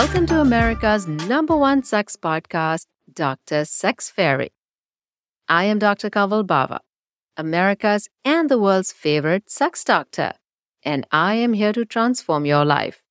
Welcome 0.00 0.24
to 0.28 0.40
America's 0.40 1.06
number 1.06 1.54
one 1.54 1.82
sex 1.82 2.16
podcast, 2.16 2.86
Dr. 3.12 3.66
Sex 3.66 4.08
Fairy. 4.08 4.50
I 5.46 5.64
am 5.64 5.78
Dr. 5.78 6.08
Kanwal 6.08 6.46
Bawa, 6.46 6.78
America's 7.36 8.08
and 8.24 8.48
the 8.48 8.58
world's 8.58 8.92
favorite 8.92 9.50
sex 9.50 9.84
doctor, 9.84 10.32
and 10.82 11.06
I 11.12 11.34
am 11.34 11.52
here 11.52 11.74
to 11.74 11.84
transform 11.84 12.46
your 12.46 12.64
life. 12.64 13.02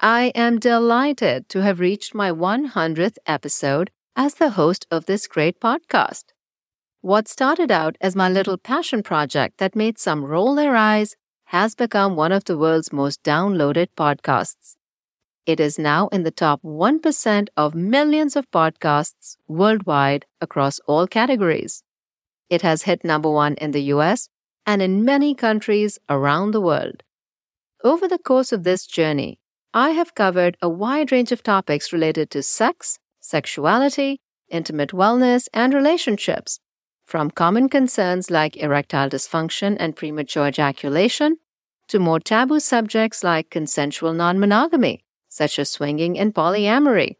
I 0.00 0.32
am 0.34 0.58
delighted 0.58 1.48
to 1.50 1.62
have 1.62 1.78
reached 1.78 2.12
my 2.12 2.32
100th 2.32 3.18
episode 3.24 3.92
as 4.16 4.34
the 4.34 4.50
host 4.50 4.88
of 4.90 5.06
this 5.06 5.28
great 5.28 5.60
podcast. 5.60 6.24
What 7.02 7.28
started 7.28 7.70
out 7.70 7.94
as 8.00 8.16
my 8.16 8.28
little 8.28 8.58
passion 8.58 9.04
project 9.04 9.58
that 9.58 9.76
made 9.76 9.96
some 10.00 10.24
roll 10.24 10.56
their 10.56 10.74
eyes 10.74 11.14
has 11.54 11.76
become 11.76 12.16
one 12.16 12.32
of 12.32 12.46
the 12.46 12.58
world's 12.58 12.92
most 12.92 13.22
downloaded 13.22 13.90
podcasts. 13.96 14.74
It 15.46 15.58
is 15.58 15.78
now 15.78 16.08
in 16.08 16.22
the 16.22 16.30
top 16.30 16.62
1% 16.62 17.48
of 17.56 17.74
millions 17.74 18.36
of 18.36 18.50
podcasts 18.50 19.36
worldwide 19.48 20.26
across 20.40 20.80
all 20.86 21.06
categories. 21.06 21.82
It 22.50 22.62
has 22.62 22.82
hit 22.82 23.04
number 23.04 23.30
one 23.30 23.54
in 23.54 23.70
the 23.70 23.82
US 23.94 24.28
and 24.66 24.82
in 24.82 25.04
many 25.04 25.34
countries 25.34 25.98
around 26.08 26.50
the 26.50 26.60
world. 26.60 27.02
Over 27.82 28.06
the 28.06 28.18
course 28.18 28.52
of 28.52 28.64
this 28.64 28.86
journey, 28.86 29.38
I 29.72 29.90
have 29.90 30.14
covered 30.14 30.58
a 30.60 30.68
wide 30.68 31.10
range 31.10 31.32
of 31.32 31.42
topics 31.42 31.92
related 31.92 32.30
to 32.32 32.42
sex, 32.42 32.98
sexuality, 33.20 34.20
intimate 34.50 34.90
wellness, 34.90 35.48
and 35.54 35.72
relationships, 35.72 36.60
from 37.06 37.30
common 37.30 37.68
concerns 37.68 38.30
like 38.30 38.56
erectile 38.56 39.08
dysfunction 39.08 39.76
and 39.80 39.96
premature 39.96 40.48
ejaculation 40.48 41.36
to 41.88 41.98
more 41.98 42.20
taboo 42.20 42.60
subjects 42.60 43.24
like 43.24 43.48
consensual 43.48 44.12
non 44.12 44.38
monogamy 44.38 45.02
such 45.30 45.58
as 45.58 45.70
swinging 45.70 46.18
and 46.18 46.34
polyamory. 46.34 47.16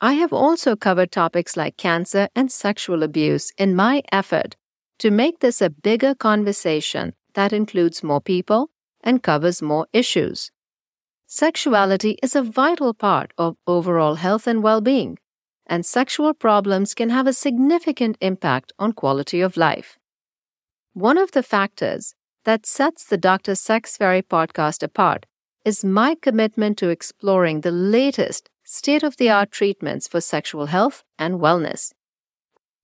I 0.00 0.12
have 0.12 0.32
also 0.32 0.76
covered 0.76 1.10
topics 1.10 1.56
like 1.56 1.76
cancer 1.76 2.28
and 2.36 2.52
sexual 2.52 3.02
abuse 3.02 3.52
in 3.58 3.74
my 3.74 4.02
effort 4.12 4.54
to 4.98 5.10
make 5.10 5.40
this 5.40 5.60
a 5.60 5.70
bigger 5.70 6.14
conversation 6.14 7.14
that 7.34 7.52
includes 7.52 8.02
more 8.02 8.20
people 8.20 8.70
and 9.02 9.22
covers 9.22 9.62
more 9.62 9.86
issues. 9.92 10.50
Sexuality 11.26 12.18
is 12.22 12.36
a 12.36 12.42
vital 12.42 12.94
part 12.94 13.32
of 13.36 13.56
overall 13.66 14.16
health 14.16 14.46
and 14.46 14.62
well 14.62 14.80
being, 14.80 15.18
and 15.66 15.84
sexual 15.84 16.34
problems 16.34 16.94
can 16.94 17.10
have 17.10 17.26
a 17.26 17.32
significant 17.32 18.16
impact 18.20 18.72
on 18.78 18.92
quality 18.92 19.40
of 19.40 19.56
life. 19.56 19.98
One 20.92 21.18
of 21.18 21.32
the 21.32 21.42
factors 21.42 22.14
that 22.44 22.64
sets 22.64 23.04
the 23.04 23.18
Dr. 23.18 23.54
Sex 23.54 23.96
Fairy 23.96 24.22
podcast 24.22 24.82
apart 24.82 25.26
is 25.66 25.84
my 25.84 26.14
commitment 26.14 26.78
to 26.78 26.90
exploring 26.90 27.60
the 27.60 27.72
latest 27.72 28.48
state 28.62 29.02
of 29.02 29.16
the 29.16 29.28
art 29.28 29.50
treatments 29.50 30.06
for 30.06 30.20
sexual 30.20 30.66
health 30.66 31.02
and 31.18 31.40
wellness. 31.40 31.92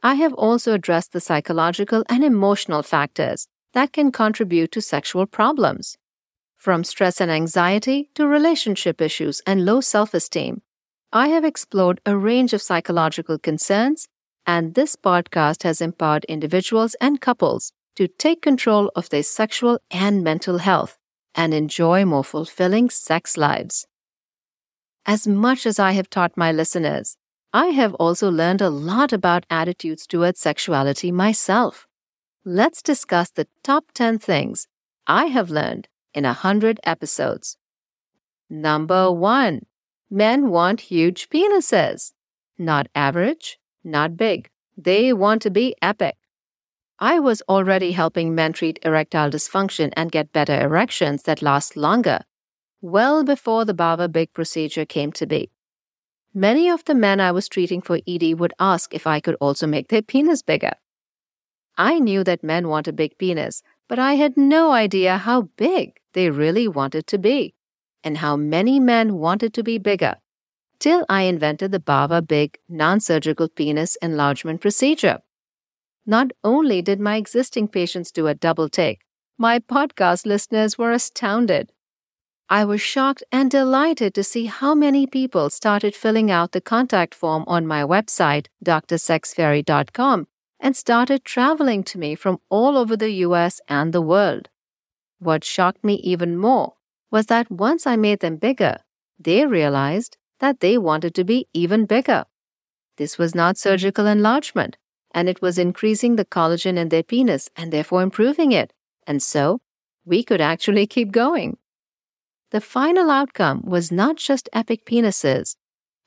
I 0.03 0.17
have 0.17 0.35
also 0.35 0.75
addressed 0.75 1.13
the 1.13 1.21
psychological 1.21 2.03
and 2.09 2.25
emotional 2.25 2.83
factors 2.83 3.47
that 3.73 3.93
can 3.93 4.11
contribute 4.11 4.73
to 4.73 4.81
sexual 4.81 5.27
problems. 5.27 5.97
From 6.57 6.83
stress 6.83 7.21
and 7.21 7.31
anxiety 7.31 8.11
to 8.17 8.27
relationship 8.27 9.01
issues 9.01 9.41
and 9.47 9.65
low 9.65 9.81
self 9.81 10.13
esteem, 10.13 10.63
I 11.13 11.29
have 11.29 11.45
explored 11.45 12.01
a 12.05 12.17
range 12.17 12.53
of 12.53 12.63
psychological 12.63 13.39
concerns, 13.39 14.09
and 14.45 14.75
this 14.75 14.97
podcast 14.97 15.63
has 15.63 15.81
empowered 15.81 16.25
individuals 16.25 16.97
and 17.01 17.21
couples 17.21 17.73
to 17.95 18.09
take 18.09 18.43
control 18.43 18.91
of 18.97 19.09
their 19.11 19.23
sexual 19.23 19.79
and 19.93 20.25
mental 20.25 20.59
health 20.59 20.99
and 21.35 21.55
enjoy 21.55 22.05
more 22.05 22.25
fulfilling 22.25 22.91
sex 22.91 23.37
lives. 23.37 23.87
As 25.05 25.27
much 25.27 25.67
as 25.67 25.79
I 25.79 25.93
have 25.93 26.09
taught 26.09 26.37
my 26.37 26.53
listeners, 26.53 27.17
I 27.53 27.67
have 27.69 27.95
also 27.95 28.31
learned 28.31 28.63
a 28.63 28.71
lot 28.71 29.13
about 29.13 29.47
attitudes 29.51 30.07
towards 30.07 30.41
sexuality 30.41 31.13
myself. 31.13 31.87
Let's 32.45 32.83
discuss 32.83 33.31
the 33.31 33.47
top 33.63 33.93
10 33.95 34.19
things 34.19 34.69
I 35.07 35.27
have 35.27 35.51
learned 35.51 35.89
in 36.15 36.25
a 36.25 36.29
100 36.29 36.81
episodes. 36.85 37.57
Number 38.49 39.11
1. 39.11 39.67
Men 40.11 40.51
want 40.51 40.83
huge 40.83 41.29
penises. 41.29 42.13
Not 42.59 42.89
average, 42.95 43.59
not 43.83 44.17
big. 44.17 44.51
They 44.77 45.13
want 45.13 45.43
to 45.43 45.51
be 45.51 45.75
epic. 45.83 46.17
I 47.03 47.19
was 47.19 47.43
already 47.49 47.91
helping 47.91 48.33
men 48.33 48.53
treat 48.53 48.79
erectile 48.85 49.29
dysfunction 49.29 49.93
and 49.97 50.13
get 50.13 50.33
better 50.33 50.61
erections 50.61 51.25
that 51.25 51.43
last 51.43 51.77
longer, 51.77 52.21
well 52.81 53.25
before 53.25 53.65
the 53.65 53.75
Bawa 53.75 54.07
Big 54.13 54.33
procedure 54.33 54.85
came 54.85 55.11
to 55.15 55.27
be. 55.27 55.51
Many 56.33 56.69
of 56.71 56.85
the 56.85 56.95
men 56.95 57.19
I 57.19 57.33
was 57.33 57.49
treating 57.49 57.83
for 57.83 57.99
ED 58.07 58.39
would 58.39 58.55
ask 58.61 58.95
if 58.95 59.05
I 59.05 59.19
could 59.19 59.35
also 59.41 59.67
make 59.67 59.89
their 59.89 60.01
penis 60.01 60.43
bigger. 60.43 60.75
I 61.77 61.99
knew 61.99 62.23
that 62.23 62.45
men 62.45 62.69
want 62.69 62.87
a 62.87 62.93
big 62.93 63.19
penis, 63.19 63.65
but 63.89 63.99
I 63.99 64.15
had 64.15 64.37
no 64.37 64.71
idea 64.71 65.19
how 65.19 65.49
big 65.57 65.99
they 66.13 66.31
really 66.31 66.69
wanted 66.69 67.09
to 67.09 67.19
be, 67.19 67.53
and 68.05 68.19
how 68.19 68.37
many 68.37 68.79
men 68.79 69.17
wanted 69.17 69.53
to 69.55 69.65
be 69.65 69.77
bigger, 69.77 70.19
till 70.79 71.05
I 71.09 71.23
invented 71.23 71.73
the 71.73 71.81
Bawa 71.81 72.25
Big 72.25 72.59
non 72.69 73.01
surgical 73.01 73.49
penis 73.49 73.97
enlargement 74.01 74.61
procedure. 74.61 75.19
Not 76.05 76.33
only 76.43 76.83
did 76.83 76.99
my 76.99 77.17
existing 77.17 77.69
patients 77.69 78.11
do 78.11 78.27
a 78.27 78.35
double 78.35 78.69
take, 78.69 79.05
my 79.39 79.61
podcast 79.61 80.27
listeners 80.27 80.77
were 80.77 80.91
astounded. 80.91 81.71
I 82.49 82.65
was 82.65 82.81
shocked 82.81 83.23
and 83.31 83.49
delighted 83.51 84.13
to 84.15 84.25
see 84.25 84.47
how 84.47 84.75
many 84.75 85.07
people 85.07 85.49
started 85.49 85.95
filling 85.95 86.29
out 86.31 86.53
the 86.53 86.61
contact 86.61 87.15
form 87.15 87.45
on 87.47 87.69
my 87.69 87.83
website, 87.83 88.49
drsexfairy.com, 88.65 90.27
and 90.59 90.77
started 90.77 91.25
traveling 91.25 91.85
to 91.85 91.99
me 91.99 92.17
from 92.17 92.39
all 92.51 92.77
over 92.77 92.97
the 92.97 93.13
US 93.27 93.61
and 93.69 93.93
the 93.93 94.03
world. 94.03 94.49
What 95.21 95.45
shocked 95.45 95.85
me 95.85 95.95
even 95.95 96.37
more 96.37 96.75
was 97.13 97.27
that 97.27 97.51
once 97.51 97.87
I 97.87 97.95
made 97.95 98.21
them 98.21 98.37
bigger, 98.37 98.79
they 99.21 99.47
realized 99.47 100.17
that 100.41 100.59
they 100.59 100.77
wanted 100.77 101.15
to 101.15 101.25
be 101.25 101.47
even 101.55 101.87
bigger. 101.87 102.25
This 102.97 103.19
was 103.19 103.37
not 103.37 103.57
surgical 103.57 104.07
enlargement 104.07 104.77
and 105.15 105.29
it 105.29 105.41
was 105.43 105.59
increasing 105.59 106.17
the 106.17 106.25
collagen 106.25 106.77
in 106.77 106.89
their 106.89 107.03
penis 107.03 107.49
and 107.57 107.73
therefore 107.73 108.03
improving 108.03 108.53
it. 108.53 108.73
And 109.07 109.23
so 109.23 109.61
we 110.05 110.23
could 110.23 110.41
actually 110.41 110.87
keep 110.87 111.13
going. 111.13 111.59
The 112.51 112.61
final 112.61 113.11
outcome 113.11 113.63
was 113.65 113.91
not 113.91 114.17
just 114.17 114.49
epic 114.53 114.85
penises. 114.85 115.57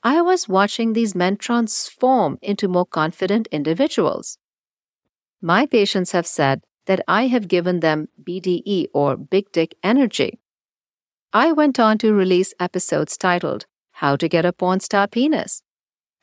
I 0.03 0.21
was 0.21 0.47
watching 0.47 0.93
these 0.93 1.15
men 1.15 1.37
transform 1.37 2.37
into 2.41 2.67
more 2.67 2.85
confident 2.85 3.47
individuals. 3.51 4.37
My 5.41 5.65
patients 5.65 6.11
have 6.11 6.27
said 6.27 6.61
that 6.85 7.03
I 7.07 7.27
have 7.27 7.47
given 7.47 7.79
them 7.79 8.09
BDE 8.23 8.87
or 8.93 9.17
big 9.17 9.51
dick 9.51 9.75
energy. 9.81 10.39
I 11.33 11.51
went 11.51 11.79
on 11.79 11.97
to 11.97 12.13
release 12.13 12.53
episodes 12.59 13.17
titled 13.17 13.65
How 13.93 14.15
to 14.15 14.29
Get 14.29 14.45
a 14.45 14.53
Porn 14.53 14.79
Star 14.79 15.07
Penis, 15.07 15.63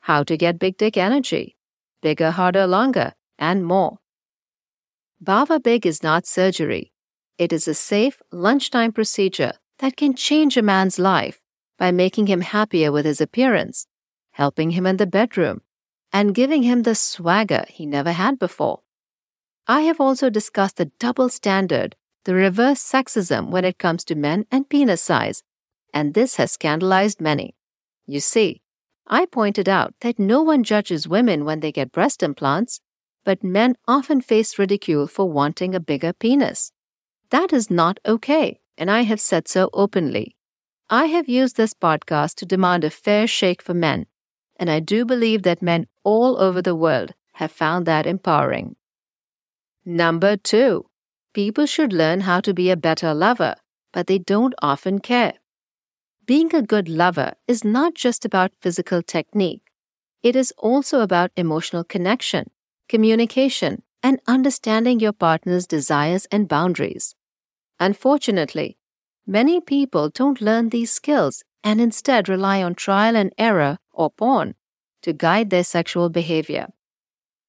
How 0.01 0.23
to 0.23 0.37
Get 0.37 0.59
Big 0.59 0.77
Dick 0.77 0.97
Energy, 0.97 1.57
bigger, 2.03 2.33
harder, 2.33 2.67
longer, 2.67 3.15
and 3.39 3.65
more. 3.65 3.99
Bawa 5.23 5.63
Big 5.63 5.87
is 5.87 6.03
not 6.03 6.27
surgery. 6.27 6.93
It 7.39 7.53
is 7.53 7.67
a 7.67 7.75
safe 7.75 8.21
lunchtime 8.31 8.93
procedure 8.93 9.55
that 9.79 9.97
can 9.97 10.15
change 10.15 10.57
a 10.57 10.63
man's 10.63 10.99
life 10.99 11.41
by 11.79 11.91
making 11.91 12.27
him 12.27 12.43
happier 12.43 12.93
with 12.93 13.05
his 13.05 13.21
appearance, 13.21 13.87
helping 14.33 14.73
him 14.73 14.87
in 14.87 14.99
the 14.99 15.07
bedroom, 15.07 15.63
and 16.13 16.35
giving 16.35 16.63
him 16.63 16.83
the 16.83 16.95
swagger 16.95 17.65
he 17.69 17.87
never 17.87 18.13
had 18.13 18.39
before. 18.39 18.81
I 19.67 19.83
have 19.83 20.01
also 20.01 20.29
discussed 20.29 20.77
the 20.77 20.91
double 20.99 21.29
standard, 21.29 21.97
the 22.25 22.35
reverse 22.35 22.83
sexism 22.83 23.51
when 23.51 23.65
it 23.65 23.79
comes 23.79 24.05
to 24.05 24.15
men 24.15 24.45
and 24.51 24.69
penis 24.69 25.03
size, 25.03 25.43
and 25.95 26.15
this 26.15 26.37
has 26.37 26.53
scandalized 26.53 27.21
many. 27.21 27.55
You 28.07 28.21
see, 28.21 28.63
I 29.07 29.27
pointed 29.27 29.69
out 29.69 29.95
that 30.01 30.19
no 30.19 30.43
one 30.43 30.65
judges 30.65 31.09
women 31.09 31.45
when 31.45 31.61
they 31.61 31.73
get 31.73 31.93
breast 31.93 32.23
implants, 32.23 32.81
but 33.25 33.45
men 33.45 33.77
often 33.87 34.21
face 34.21 34.59
ridicule 34.59 35.07
for 35.07 35.31
wanting 35.31 35.75
a 35.75 35.81
bigger 35.81 36.13
penis. 36.13 36.73
That 37.31 37.53
is 37.53 37.71
not 37.71 37.99
okay, 38.07 38.61
and 38.77 38.91
I 38.91 39.03
have 39.03 39.21
said 39.21 39.49
so 39.49 39.71
openly. 39.73 40.37
I 40.91 41.07
have 41.07 41.29
used 41.29 41.57
this 41.57 41.75
podcast 41.75 42.37
to 42.37 42.47
demand 42.47 42.85
a 42.85 42.91
fair 42.91 43.27
shake 43.27 43.63
for 43.63 43.75
men, 43.75 44.07
and 44.57 44.71
I 44.71 44.81
do 44.81 45.05
believe 45.05 45.43
that 45.43 45.63
men 45.63 45.87
all 46.05 46.39
over 46.39 46.61
the 46.61 46.75
world 46.75 47.15
have 47.35 47.51
found 47.51 47.87
that 47.87 48.07
empowering. 48.07 48.77
Number 49.85 50.37
two, 50.37 50.87
people 51.33 51.67
should 51.67 51.93
learn 51.93 52.21
how 52.21 52.41
to 52.41 52.53
be 52.53 52.71
a 52.71 52.77
better 52.77 53.15
lover, 53.15 53.57
but 53.93 54.07
they 54.07 54.19
don't 54.19 54.55
often 54.63 54.99
care. 54.99 55.35
Being 56.25 56.55
a 56.55 56.63
good 56.63 56.89
lover 56.89 57.35
is 57.49 57.65
not 57.65 57.95
just 57.95 58.25
about 58.25 58.53
physical 58.61 59.03
technique, 59.03 59.73
it 60.23 60.37
is 60.37 60.53
also 60.57 61.01
about 61.01 61.33
emotional 61.37 61.83
connection, 61.83 62.51
communication, 62.89 63.83
and 64.05 64.21
understanding 64.29 65.01
your 65.01 65.13
partner's 65.13 65.67
desires 65.67 66.27
and 66.31 66.47
boundaries. 66.47 67.17
Unfortunately, 67.81 68.79
many 69.27 69.61
people 69.61 70.11
don't 70.11 70.41
learn 70.41 70.69
these 70.69 70.93
skills 70.93 71.43
and 71.65 71.81
instead 71.81 72.29
rely 72.29 72.63
on 72.63 72.77
trial 72.77 73.17
and 73.17 73.33
error 73.37 73.79
or 73.93 74.09
porn 74.09 74.55
to 75.03 75.13
guide 75.13 75.51
their 75.51 75.65
sexual 75.65 76.09
behavior. 76.09 76.69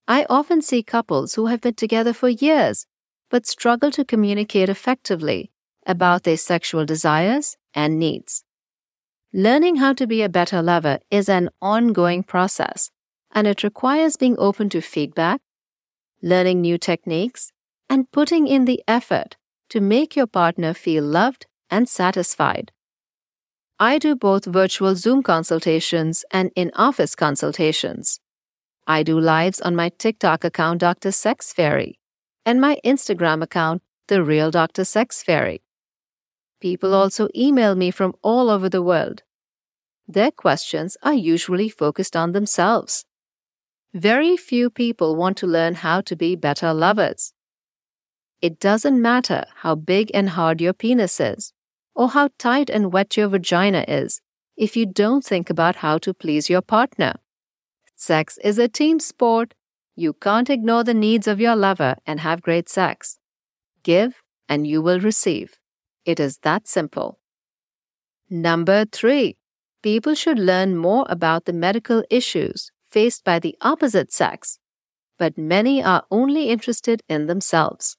I 0.08 0.26
often 0.32 0.64
see 0.64 0.82
couples 0.82 1.36
who 1.36 1.46
have 1.46 1.62
been 1.62 1.76
together 1.76 2.14
for 2.14 2.30
years 2.30 2.88
but 3.30 3.46
struggle 3.46 3.92
to 3.92 4.04
communicate 4.04 4.70
effectively 4.70 5.52
about 5.86 6.24
their 6.24 6.38
sexual 6.38 6.86
desires 6.86 7.56
and 7.76 8.00
needs. 8.00 8.44
Learning 9.36 9.78
how 9.78 9.94
to 9.94 10.06
be 10.06 10.22
a 10.22 10.30
better 10.30 10.62
lover 10.62 11.00
is 11.10 11.28
an 11.28 11.50
ongoing 11.60 12.22
process, 12.22 12.92
and 13.32 13.48
it 13.48 13.64
requires 13.64 14.16
being 14.16 14.36
open 14.38 14.70
to 14.70 14.80
feedback, 14.80 15.42
learning 16.22 16.62
new 16.62 16.78
techniques, 16.78 17.52
and 17.90 18.12
putting 18.12 18.46
in 18.46 18.66
the 18.66 18.84
effort 18.88 19.36
to 19.70 19.82
make 19.82 20.16
your 20.16 20.28
partner 20.28 20.72
feel 20.72 21.04
loved 21.04 21.48
and 21.72 21.90
satisfied. 21.90 22.72
I 23.80 23.98
do 23.98 24.16
both 24.16 24.46
virtual 24.46 24.94
Zoom 24.94 25.24
consultations 25.24 26.24
and 26.30 26.52
in 26.56 26.70
office 26.76 27.16
consultations. 27.16 28.20
I 28.86 29.02
do 29.02 29.20
lives 29.20 29.60
on 29.60 29.76
my 29.76 29.90
TikTok 29.90 30.44
account, 30.44 30.82
Dr. 30.82 31.12
Sex 31.12 31.52
Fairy, 31.52 31.98
and 32.46 32.62
my 32.62 32.80
Instagram 32.86 33.42
account, 33.42 33.82
The 34.10 34.24
Real 34.24 34.52
Dr. 34.52 34.86
Sex 34.86 35.24
Fairy. 35.24 35.64
People 36.64 36.94
also 36.94 37.28
email 37.36 37.76
me 37.76 37.92
from 37.92 38.14
all 38.22 38.50
over 38.50 38.70
the 38.70 38.82
world. 38.82 39.24
Their 40.08 40.32
questions 40.32 40.96
are 41.04 41.14
usually 41.14 41.68
focused 41.68 42.16
on 42.16 42.32
themselves. 42.32 43.04
Very 43.94 44.38
few 44.38 44.70
people 44.70 45.18
want 45.18 45.36
to 45.40 45.46
learn 45.46 45.74
how 45.76 46.00
to 46.00 46.16
be 46.16 46.38
better 46.38 46.74
lovers. 46.74 47.34
It 48.42 48.62
doesn't 48.62 49.02
matter 49.02 49.44
how 49.56 49.76
big 49.76 50.10
and 50.14 50.30
hard 50.30 50.62
your 50.62 50.72
penis 50.72 51.20
is, 51.20 51.52
or 51.94 52.12
how 52.12 52.30
tight 52.40 52.70
and 52.70 52.94
wet 52.94 53.18
your 53.18 53.28
vagina 53.28 53.84
is, 53.86 54.22
if 54.56 54.78
you 54.78 54.86
don't 54.86 55.26
think 55.26 55.50
about 55.50 55.76
how 55.84 55.98
to 55.98 56.14
please 56.14 56.50
your 56.50 56.62
partner. 56.62 57.16
Sex 57.98 58.38
is 58.42 58.58
a 58.58 58.70
team 58.70 59.02
sport. 59.02 59.54
You 59.98 60.14
can't 60.14 60.50
ignore 60.50 60.86
the 60.86 60.94
needs 60.94 61.28
of 61.28 61.42
your 61.42 61.58
lover 61.58 61.98
and 62.06 62.22
have 62.22 62.42
great 62.42 62.70
sex. 62.70 63.20
Give 63.84 64.24
and 64.48 64.66
you 64.66 64.82
will 64.82 65.02
receive. 65.02 65.58
It 66.06 66.20
is 66.20 66.40
that 66.40 66.68
simple. 66.68 67.20
Number 68.30 68.86
three, 68.86 69.38
people 69.82 70.16
should 70.16 70.40
learn 70.40 70.76
more 70.76 71.06
about 71.10 71.46
the 71.46 71.54
medical 71.54 72.04
issues 72.10 72.72
faced 72.90 73.24
by 73.24 73.40
the 73.40 73.56
opposite 73.62 74.12
sex, 74.12 74.60
but 75.18 75.38
many 75.38 75.84
are 75.84 76.04
only 76.12 76.50
interested 76.50 77.02
in 77.08 77.28
themselves. 77.28 77.98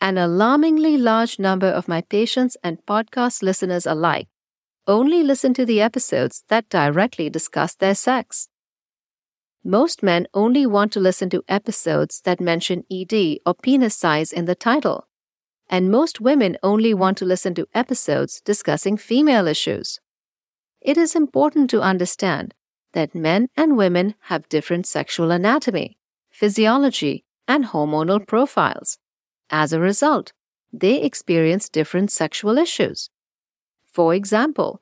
An 0.00 0.18
alarmingly 0.18 0.96
large 0.96 1.38
number 1.38 1.68
of 1.68 1.88
my 1.88 2.00
patients 2.00 2.56
and 2.62 2.84
podcast 2.86 3.42
listeners 3.42 3.86
alike 3.86 4.28
only 4.86 5.22
listen 5.22 5.54
to 5.54 5.64
the 5.64 5.80
episodes 5.80 6.44
that 6.48 6.68
directly 6.68 7.30
discuss 7.30 7.74
their 7.74 7.94
sex. 7.94 8.48
Most 9.64 10.02
men 10.02 10.26
only 10.34 10.66
want 10.66 10.92
to 10.92 11.00
listen 11.00 11.30
to 11.30 11.44
episodes 11.48 12.20
that 12.24 12.40
mention 12.40 12.82
ED 12.90 13.38
or 13.46 13.54
penis 13.54 13.94
size 13.94 14.32
in 14.32 14.46
the 14.46 14.56
title, 14.56 15.06
and 15.68 15.90
most 15.90 16.20
women 16.20 16.56
only 16.62 16.92
want 16.94 17.18
to 17.18 17.24
listen 17.24 17.54
to 17.54 17.66
episodes 17.74 18.40
discussing 18.44 18.96
female 18.96 19.46
issues. 19.46 20.00
It 20.80 20.96
is 20.96 21.14
important 21.14 21.70
to 21.70 21.80
understand 21.80 22.54
that 22.92 23.14
men 23.14 23.48
and 23.56 23.76
women 23.76 24.14
have 24.22 24.48
different 24.48 24.86
sexual 24.86 25.30
anatomy, 25.30 25.96
physiology, 26.30 27.24
and 27.48 27.66
hormonal 27.66 28.26
profiles. 28.26 28.98
As 29.50 29.72
a 29.72 29.80
result, 29.80 30.32
they 30.72 31.02
experience 31.02 31.68
different 31.68 32.10
sexual 32.10 32.58
issues. 32.58 33.10
For 33.86 34.14
example, 34.14 34.80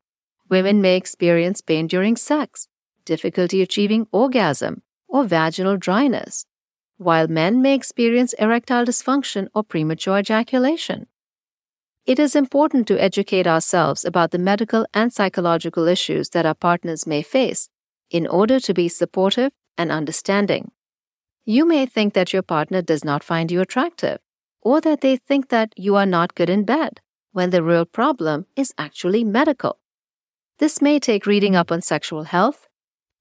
women 0.49 0.81
may 0.81 0.97
experience 0.97 1.61
pain 1.61 1.87
during 1.87 2.17
sex, 2.17 2.69
difficulty 3.05 3.62
achieving 3.62 4.06
orgasm, 4.12 4.83
or 5.09 5.25
vaginal 5.25 5.76
dryness, 5.76 6.47
while 7.00 7.29
men 7.29 7.62
may 7.62 7.75
experience 7.75 8.35
erectile 8.35 8.85
dysfunction 8.85 9.49
or 9.55 9.64
premature 9.64 10.19
ejaculation. 10.19 11.06
It 12.05 12.19
is 12.19 12.37
important 12.37 12.87
to 12.88 13.02
educate 13.02 13.47
ourselves 13.47 14.05
about 14.05 14.32
the 14.32 14.38
medical 14.38 14.85
and 14.93 15.11
psychological 15.11 15.88
issues 15.88 16.29
that 16.31 16.44
our 16.44 16.55
partners 16.55 17.06
may 17.06 17.23
face 17.23 17.70
in 18.11 18.26
order 18.26 18.61
to 18.61 18.75
be 18.75 18.87
supportive 18.87 19.52
and 19.79 19.91
understanding. 19.91 20.73
You 21.47 21.64
may 21.64 21.87
think 21.87 22.12
that 22.12 22.35
your 22.35 22.43
partner 22.43 22.82
does 22.82 23.02
not 23.02 23.25
find 23.25 23.50
you 23.50 23.62
attractive, 23.62 24.19
or 24.61 24.82
that 24.82 25.00
they 25.00 25.17
think 25.17 25.49
that 25.49 25.73
you 25.79 25.97
are 25.97 26.05
not 26.05 26.35
good 26.35 26.50
in 26.50 26.64
bed, 26.64 27.00
when 27.32 27.49
the 27.49 27.62
real 27.62 27.87
problem 27.87 28.44
is 28.56 28.75
actually 28.76 29.25
medical. 29.25 29.79
This 30.58 30.82
may 30.82 30.99
take 30.99 31.25
reading 31.25 31.56
up 31.56 31.73
on 31.73 31.81
sexual 31.81 32.25
health, 32.25 32.69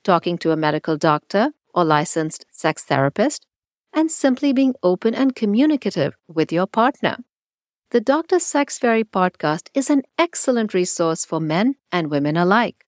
talking 0.04 0.38
to 0.40 0.52
a 0.52 0.58
medical 0.58 0.98
doctor 0.98 1.54
or 1.74 1.86
licensed 1.86 2.46
sex 2.52 2.84
therapist, 2.84 3.46
and 3.94 4.12
simply 4.12 4.54
being 4.54 4.76
open 4.84 5.14
and 5.14 5.36
communicative 5.36 6.16
with 6.28 6.52
your 6.52 6.68
partner. 6.68 7.18
The 7.92 8.02
Dr. 8.02 8.40
Sex 8.40 8.78
Fairy 8.78 9.04
podcast 9.04 9.70
is 9.74 9.90
an 9.90 10.04
excellent 10.18 10.74
resource 10.74 11.26
for 11.26 11.40
men 11.40 11.76
and 11.92 12.12
women 12.12 12.38
alike. 12.38 12.86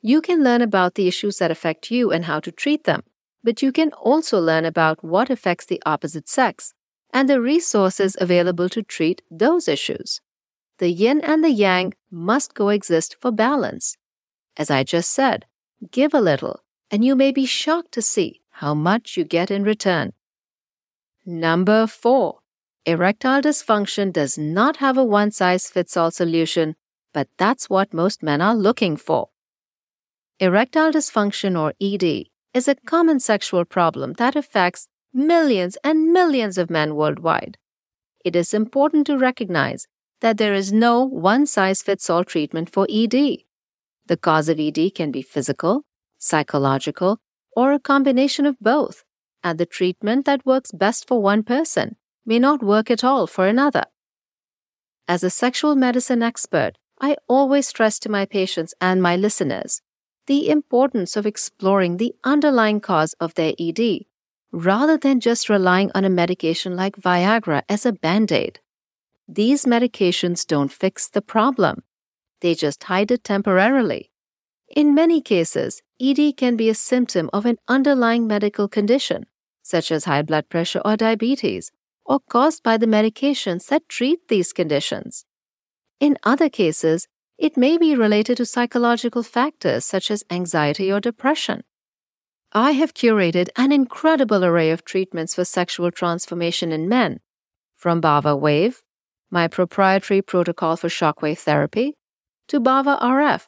You 0.00 0.20
can 0.20 0.44
learn 0.44 0.62
about 0.62 0.94
the 0.94 1.08
issues 1.08 1.38
that 1.38 1.50
affect 1.50 1.90
you 1.90 2.12
and 2.12 2.26
how 2.26 2.38
to 2.40 2.52
treat 2.52 2.84
them, 2.84 3.02
but 3.42 3.62
you 3.62 3.72
can 3.72 3.90
also 3.92 4.38
learn 4.38 4.64
about 4.64 5.02
what 5.02 5.28
affects 5.28 5.66
the 5.66 5.82
opposite 5.84 6.28
sex 6.28 6.72
and 7.12 7.28
the 7.28 7.40
resources 7.40 8.16
available 8.20 8.68
to 8.68 8.82
treat 8.82 9.22
those 9.30 9.66
issues. 9.66 10.20
The 10.78 10.90
yin 10.90 11.20
and 11.20 11.42
the 11.42 11.50
yang 11.50 11.94
must 12.10 12.54
coexist 12.54 13.16
for 13.20 13.32
balance. 13.32 13.96
As 14.56 14.70
I 14.70 14.84
just 14.84 15.10
said, 15.10 15.46
give 15.90 16.14
a 16.14 16.20
little, 16.20 16.60
and 16.90 17.04
you 17.04 17.16
may 17.16 17.32
be 17.32 17.46
shocked 17.46 17.92
to 17.92 18.02
see 18.02 18.42
how 18.50 18.74
much 18.74 19.16
you 19.16 19.24
get 19.24 19.50
in 19.50 19.64
return. 19.64 20.12
Number 21.30 21.86
four, 21.86 22.38
erectile 22.86 23.42
dysfunction 23.42 24.14
does 24.14 24.38
not 24.38 24.78
have 24.78 24.96
a 24.96 25.04
one 25.04 25.30
size 25.30 25.68
fits 25.68 25.94
all 25.94 26.10
solution, 26.10 26.74
but 27.12 27.28
that's 27.36 27.68
what 27.68 27.92
most 27.92 28.22
men 28.22 28.40
are 28.40 28.54
looking 28.54 28.96
for. 28.96 29.28
Erectile 30.40 30.90
dysfunction, 30.90 31.54
or 31.54 31.74
ED, 31.82 32.28
is 32.54 32.66
a 32.66 32.76
common 32.76 33.20
sexual 33.20 33.66
problem 33.66 34.14
that 34.14 34.36
affects 34.36 34.88
millions 35.12 35.76
and 35.84 36.14
millions 36.14 36.56
of 36.56 36.70
men 36.70 36.94
worldwide. 36.94 37.58
It 38.24 38.34
is 38.34 38.54
important 38.54 39.06
to 39.08 39.18
recognize 39.18 39.86
that 40.22 40.38
there 40.38 40.54
is 40.54 40.72
no 40.72 41.04
one 41.04 41.44
size 41.44 41.82
fits 41.82 42.08
all 42.08 42.24
treatment 42.24 42.70
for 42.72 42.86
ED. 42.88 43.44
The 44.06 44.16
cause 44.18 44.48
of 44.48 44.58
ED 44.58 44.94
can 44.94 45.10
be 45.10 45.20
physical, 45.20 45.82
psychological, 46.16 47.18
or 47.54 47.74
a 47.74 47.78
combination 47.78 48.46
of 48.46 48.58
both, 48.60 49.04
and 49.42 49.58
the 49.58 49.66
treatment 49.66 50.26
that 50.26 50.46
works 50.46 50.72
best 50.72 51.06
for 51.06 51.20
one 51.22 51.42
person 51.42 51.96
may 52.24 52.38
not 52.38 52.62
work 52.62 52.90
at 52.90 53.04
all 53.04 53.26
for 53.26 53.46
another. 53.46 53.84
As 55.06 55.22
a 55.22 55.30
sexual 55.30 55.74
medicine 55.74 56.22
expert, 56.22 56.78
I 57.00 57.16
always 57.28 57.66
stress 57.66 57.98
to 58.00 58.10
my 58.10 58.26
patients 58.26 58.74
and 58.80 59.02
my 59.02 59.16
listeners 59.16 59.80
the 60.28 60.50
importance 60.50 61.16
of 61.16 61.24
exploring 61.24 61.96
the 61.96 62.14
underlying 62.22 62.80
cause 62.80 63.14
of 63.14 63.32
their 63.34 63.54
ED 63.58 64.04
rather 64.52 64.96
than 64.98 65.20
just 65.20 65.48
relying 65.48 65.90
on 65.94 66.04
a 66.04 66.10
medication 66.10 66.76
like 66.76 66.96
Viagra 66.96 67.62
as 67.68 67.86
a 67.86 67.92
band 67.92 68.30
aid. 68.30 68.60
These 69.26 69.64
medications 69.64 70.46
don't 70.46 70.72
fix 70.72 71.08
the 71.08 71.22
problem, 71.22 71.82
they 72.40 72.54
just 72.54 72.84
hide 72.84 73.10
it 73.10 73.24
temporarily. 73.24 74.10
In 74.68 74.94
many 74.94 75.20
cases, 75.22 75.82
ED 76.00 76.36
can 76.36 76.56
be 76.56 76.68
a 76.68 76.74
symptom 76.74 77.28
of 77.32 77.44
an 77.44 77.58
underlying 77.66 78.26
medical 78.26 78.68
condition, 78.68 79.26
such 79.62 79.90
as 79.90 80.04
high 80.04 80.22
blood 80.22 80.48
pressure 80.48 80.80
or 80.84 80.96
diabetes, 80.96 81.72
or 82.04 82.20
caused 82.20 82.62
by 82.62 82.76
the 82.76 82.86
medications 82.86 83.66
that 83.66 83.88
treat 83.88 84.28
these 84.28 84.52
conditions. 84.52 85.24
In 86.00 86.16
other 86.22 86.48
cases, 86.48 87.08
it 87.36 87.56
may 87.56 87.76
be 87.76 87.94
related 87.94 88.36
to 88.36 88.46
psychological 88.46 89.22
factors 89.22 89.84
such 89.84 90.10
as 90.10 90.24
anxiety 90.30 90.92
or 90.92 91.00
depression. 91.00 91.64
I 92.52 92.72
have 92.72 92.94
curated 92.94 93.48
an 93.56 93.72
incredible 93.72 94.44
array 94.44 94.70
of 94.70 94.84
treatments 94.84 95.34
for 95.34 95.44
sexual 95.44 95.90
transformation 95.90 96.72
in 96.72 96.88
men, 96.88 97.20
from 97.76 98.00
Bawa 98.00 98.38
Wave, 98.38 98.82
my 99.30 99.48
proprietary 99.48 100.22
protocol 100.22 100.76
for 100.76 100.88
shockwave 100.88 101.38
therapy, 101.38 101.94
to 102.46 102.60
Bawa 102.60 103.00
RF, 103.02 103.46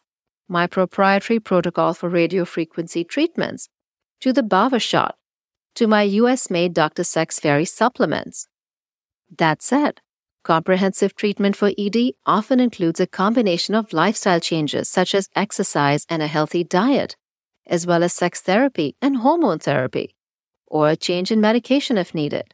my 0.50 0.66
proprietary 0.66 1.40
protocol 1.40 1.94
for 1.94 2.10
radiofrequency 2.10 3.08
treatments, 3.08 3.68
to 4.20 4.32
the 4.32 4.42
Bawa 4.42 4.80
shot, 4.80 5.16
to 5.76 5.86
my 5.86 6.02
US 6.02 6.50
made 6.50 6.74
Dr. 6.74 7.04
Sex 7.04 7.38
Fairy 7.38 7.64
supplements. 7.64 8.48
That 9.38 9.62
said, 9.62 10.00
comprehensive 10.42 11.14
treatment 11.14 11.56
for 11.56 11.70
ED 11.78 12.12
often 12.26 12.60
includes 12.60 13.00
a 13.00 13.06
combination 13.06 13.74
of 13.74 13.92
lifestyle 13.92 14.40
changes 14.40 14.88
such 14.88 15.14
as 15.14 15.28
exercise 15.34 16.04
and 16.10 16.20
a 16.20 16.26
healthy 16.26 16.64
diet 16.64 17.16
as 17.70 17.86
well 17.86 18.02
as 18.02 18.12
sex 18.12 18.40
therapy 18.40 18.96
and 19.00 19.18
hormone 19.18 19.60
therapy, 19.60 20.14
or 20.66 20.90
a 20.90 20.96
change 20.96 21.30
in 21.30 21.40
medication 21.40 21.96
if 21.96 22.14
needed. 22.14 22.52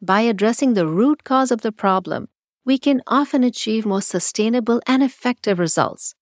By 0.00 0.22
addressing 0.22 0.74
the 0.74 0.86
root 0.86 1.22
cause 1.22 1.52
of 1.52 1.60
the 1.60 1.70
problem, 1.70 2.28
we 2.64 2.78
can 2.78 3.02
often 3.06 3.44
achieve 3.44 3.84
more 3.84 4.00
sustainable 4.00 4.80
and 4.86 5.02
effective 5.02 5.58
results. 5.58 6.14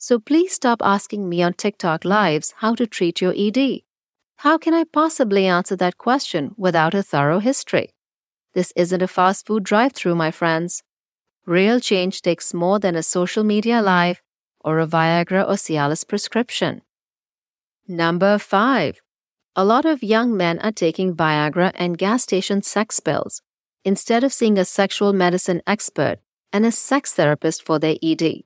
So 0.00 0.20
please 0.20 0.52
stop 0.52 0.80
asking 0.80 1.28
me 1.28 1.42
on 1.42 1.54
TikTok 1.54 2.04
lives 2.04 2.54
how 2.58 2.76
to 2.76 2.86
treat 2.86 3.20
your 3.20 3.34
ED. 3.36 3.80
How 4.36 4.56
can 4.56 4.72
I 4.72 4.84
possibly 4.84 5.46
answer 5.46 5.74
that 5.74 5.98
question 5.98 6.54
without 6.56 6.94
a 6.94 7.02
thorough 7.02 7.40
history? 7.40 7.94
This 8.54 8.72
isn't 8.76 9.02
a 9.02 9.08
fast 9.08 9.46
food 9.46 9.64
drive 9.64 9.92
through, 9.92 10.14
my 10.14 10.30
friends. 10.30 10.84
Real 11.46 11.80
change 11.80 12.22
takes 12.22 12.54
more 12.54 12.78
than 12.78 12.94
a 12.94 13.02
social 13.02 13.42
media 13.42 13.82
live 13.82 14.22
or 14.60 14.78
a 14.78 14.86
Viagra 14.86 15.44
or 15.44 15.54
Cialis 15.54 16.06
prescription. 16.06 16.82
Number 17.88 18.38
5. 18.38 19.00
A 19.56 19.64
lot 19.64 19.84
of 19.84 20.04
young 20.04 20.36
men 20.36 20.60
are 20.60 20.70
taking 20.70 21.16
Viagra 21.16 21.72
and 21.74 21.98
gas 21.98 22.22
station 22.22 22.62
sex 22.62 23.00
pills 23.00 23.42
instead 23.84 24.22
of 24.22 24.32
seeing 24.32 24.58
a 24.58 24.64
sexual 24.64 25.12
medicine 25.12 25.60
expert 25.66 26.18
and 26.52 26.64
a 26.64 26.70
sex 26.70 27.12
therapist 27.14 27.64
for 27.64 27.80
their 27.80 27.96
ED. 28.00 28.44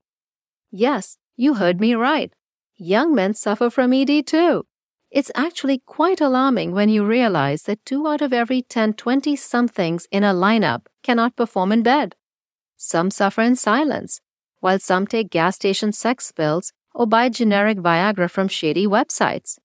Yes, 0.71 1.19
you 1.37 1.55
heard 1.55 1.81
me 1.81 1.95
right. 1.95 2.33
Young 2.77 3.15
men 3.15 3.35
suffer 3.35 3.71
from 3.71 3.93
ED 3.93 4.27
too. 4.27 4.65
It's 5.11 5.31
actually 5.35 5.79
quite 5.85 6.21
alarming 6.21 6.73
when 6.73 6.89
you 6.89 7.05
realize 7.05 7.65
that 7.65 7.85
two 7.85 8.09
out 8.09 8.23
of 8.23 8.33
every 8.33 8.63
10 8.63 8.95
20 8.95 9.37
somethings 9.37 10.07
in 10.11 10.25
a 10.25 10.33
lineup 10.33 10.87
cannot 11.03 11.37
perform 11.37 11.71
in 11.73 11.83
bed. 11.83 12.17
Some 12.77 13.11
suffer 13.11 13.43
in 13.43 13.57
silence, 13.57 14.21
while 14.61 14.79
some 14.79 15.07
take 15.07 15.31
gas 15.31 15.57
station 15.57 15.93
sex 15.93 16.33
pills 16.33 16.73
or 16.95 17.07
buy 17.07 17.29
generic 17.29 17.79
Viagra 17.79 18.31
from 18.31 18.49
shady 18.49 18.87
websites. 18.87 19.59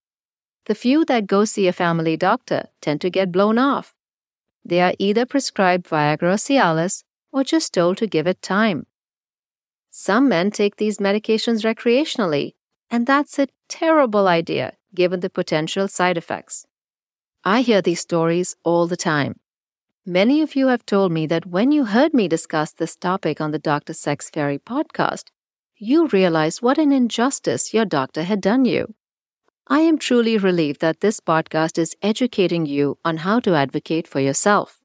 The 0.66 0.76
few 0.76 1.06
that 1.06 1.28
go 1.28 1.46
see 1.46 1.68
a 1.68 1.74
family 1.74 2.18
doctor 2.18 2.68
tend 2.82 3.00
to 3.02 3.10
get 3.10 3.32
blown 3.32 3.58
off. 3.58 3.94
They 4.66 4.82
are 4.82 4.94
either 5.00 5.26
prescribed 5.26 5.88
Viagra 5.88 6.34
or 6.34 6.36
Cialis 6.36 7.04
or 7.32 7.44
just 7.44 7.74
told 7.74 7.98
to 7.98 8.08
give 8.08 8.28
it 8.28 8.42
time. 8.42 8.86
Some 10.00 10.30
men 10.30 10.51
take 10.51 10.75
these 10.75 11.00
medications 11.00 11.66
recreationally, 11.66 12.54
and 12.88 13.08
that's 13.08 13.39
a 13.39 13.48
terrible 13.68 14.27
idea 14.27 14.74
given 14.94 15.22
the 15.22 15.30
potential 15.32 15.88
side 15.88 16.18
effects. 16.20 16.68
I 17.44 17.62
hear 17.62 17.82
these 17.82 18.01
stories 18.01 18.56
all 18.63 18.86
the 18.86 18.96
time. 18.96 19.39
Many 20.06 20.44
of 20.44 20.56
you 20.56 20.68
have 20.68 20.86
told 20.86 21.12
me 21.12 21.25
that 21.25 21.48
when 21.48 21.72
you 21.72 21.86
heard 21.86 22.13
me 22.13 22.27
discuss 22.27 22.74
this 22.74 22.96
topic 22.96 23.42
on 23.42 23.50
the 23.50 23.58
Dr. 23.58 23.94
Sex 23.94 24.30
Fairy 24.30 24.60
podcast, 24.60 25.30
you 25.77 26.06
realized 26.10 26.62
what 26.62 26.77
an 26.77 26.92
injustice 26.92 27.74
your 27.74 27.86
doctor 27.86 28.22
had 28.22 28.39
done 28.39 28.66
you. 28.66 28.94
I 29.66 29.80
am 29.80 29.98
truly 29.98 30.38
relieved 30.38 30.80
that 30.82 31.01
this 31.01 31.20
podcast 31.20 31.80
is 31.80 31.98
educating 32.04 32.68
you 32.68 33.00
on 33.04 33.18
how 33.18 33.39
to 33.39 33.56
advocate 33.56 34.08
for 34.08 34.20
yourself. 34.20 34.80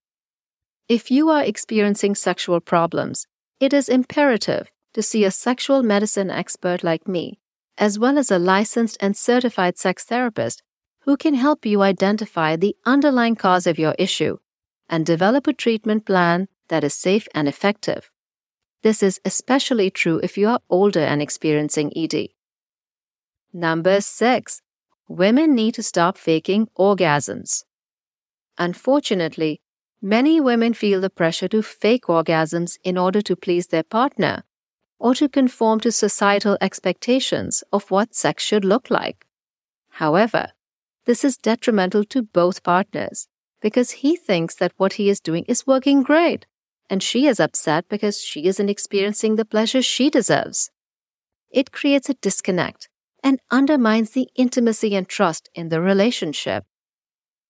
If 0.89 1.11
you 1.11 1.29
are 1.29 1.45
experiencing 1.45 2.15
sexual 2.15 2.61
problems, 2.61 3.27
it 3.61 3.75
is 3.75 3.91
imperative 3.91 4.72
to 4.95 5.03
see 5.03 5.25
a 5.25 5.31
sexual 5.31 5.83
medicine 5.83 6.31
expert 6.31 6.85
like 6.85 7.09
me, 7.09 7.39
as 7.79 7.99
well 7.99 8.19
as 8.19 8.31
a 8.31 8.39
licensed 8.39 8.97
and 9.01 9.17
certified 9.17 9.79
sex 9.79 10.05
therapist 10.05 10.63
who 11.01 11.17
can 11.17 11.35
help 11.35 11.67
you 11.67 11.83
identify 11.83 12.57
the 12.57 12.77
underlying 12.85 13.35
cause 13.35 13.67
of 13.67 13.79
your 13.79 13.95
issue 13.99 14.37
and 14.89 15.07
develop 15.07 15.47
a 15.47 15.53
treatment 15.53 16.05
plan 16.05 16.49
that 16.69 16.85
is 16.85 16.95
safe 16.95 17.27
and 17.35 17.49
effective. 17.49 18.11
This 18.83 19.03
is 19.03 19.21
especially 19.25 19.91
true 19.91 20.21
if 20.23 20.37
you 20.37 20.49
are 20.49 20.61
older 20.69 21.01
and 21.01 21.23
experiencing 21.23 21.93
ED. 21.97 22.29
Number 23.53 24.01
six, 24.01 24.61
women 25.09 25.55
need 25.55 25.75
to 25.75 25.83
stop 25.83 26.17
faking 26.19 26.69
orgasms. 26.79 27.65
Unfortunately, 28.59 29.61
many 30.01 30.41
women 30.41 30.75
feel 30.75 31.01
the 31.01 31.11
pressure 31.11 31.49
to 31.49 31.63
fake 31.63 32.05
orgasms 32.05 32.79
in 32.85 32.99
order 32.99 33.21
to 33.23 33.37
please 33.37 33.69
their 33.69 33.83
partner 33.83 34.45
or 35.03 35.17
to 35.17 35.29
conform 35.29 35.81
to 35.81 35.91
societal 35.91 36.57
expectations 36.61 37.65
of 37.73 37.91
what 37.91 38.15
sex 38.15 38.45
should 38.45 38.65
look 38.65 38.89
like. 38.89 39.27
However, 39.91 40.53
this 41.07 41.25
is 41.25 41.37
detrimental 41.37 42.05
to 42.05 42.23
both 42.23 42.63
partners 42.63 43.27
because 43.61 43.91
he 44.03 44.15
thinks 44.15 44.55
that 44.55 44.73
what 44.77 44.93
he 44.95 45.09
is 45.09 45.19
doing 45.19 45.45
is 45.49 45.67
working 45.67 46.05
great, 46.05 46.47
and 46.89 47.03
she 47.03 47.27
is 47.27 47.41
upset 47.41 47.89
because 47.89 48.21
she 48.21 48.45
isn't 48.45 48.69
experiencing 48.69 49.35
the 49.35 49.45
pleasure 49.45 49.83
she 49.83 50.09
deserves. 50.09 50.71
It 51.51 51.73
creates 51.73 52.09
a 52.09 52.15
disconnect 52.15 52.89
and 53.25 53.41
undermines 53.51 54.11
the 54.11 54.29
intimacy 54.37 54.95
and 54.95 55.09
trust 55.09 55.51
in 55.53 55.69
the 55.69 55.81
relationship. 55.81 56.65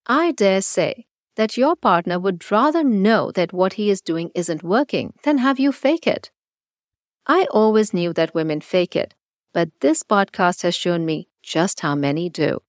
I 0.06 0.32
dare 0.32 0.62
say 0.62 1.04
that 1.36 1.58
your 1.58 1.76
partner 1.76 2.18
would 2.18 2.50
rather 2.50 2.82
know 2.82 3.30
that 3.32 3.52
what 3.52 3.74
he 3.74 3.90
is 3.90 4.00
doing 4.00 4.30
isn't 4.34 4.62
working 4.62 5.12
than 5.22 5.36
have 5.38 5.60
you 5.60 5.70
fake 5.70 6.06
it. 6.06 6.30
I 7.26 7.46
always 7.50 7.94
knew 7.94 8.12
that 8.14 8.34
women 8.34 8.60
fake 8.60 8.96
it, 8.96 9.14
but 9.54 9.70
this 9.80 10.02
podcast 10.02 10.62
has 10.62 10.74
shown 10.74 11.04
me 11.06 11.28
just 11.42 11.80
how 11.80 11.94
many 11.94 12.28
do. 12.28 12.60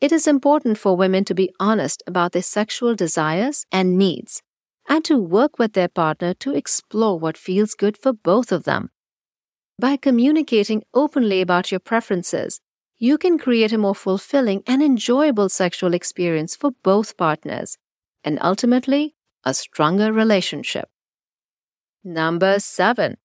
It 0.00 0.12
is 0.12 0.26
important 0.26 0.78
for 0.78 0.96
women 0.96 1.24
to 1.24 1.34
be 1.34 1.52
honest 1.58 2.02
about 2.06 2.32
their 2.32 2.42
sexual 2.42 2.94
desires 2.94 3.66
and 3.72 3.98
needs 3.98 4.42
and 4.88 5.04
to 5.04 5.18
work 5.18 5.58
with 5.58 5.72
their 5.72 5.88
partner 5.88 6.34
to 6.34 6.54
explore 6.54 7.18
what 7.18 7.36
feels 7.36 7.74
good 7.74 7.96
for 7.96 8.12
both 8.12 8.52
of 8.52 8.64
them. 8.64 8.90
By 9.78 9.96
communicating 9.96 10.82
openly 10.94 11.40
about 11.40 11.70
your 11.70 11.80
preferences, 11.80 12.60
you 12.98 13.16
can 13.16 13.38
create 13.38 13.72
a 13.72 13.78
more 13.78 13.94
fulfilling 13.94 14.62
and 14.66 14.82
enjoyable 14.82 15.48
sexual 15.48 15.94
experience 15.94 16.56
for 16.56 16.72
both 16.82 17.16
partners 17.16 17.78
and 18.24 18.38
ultimately 18.42 19.14
a 19.44 19.54
stronger 19.54 20.12
relationship. 20.12 20.88
Number 22.02 22.58
7. 22.58 23.16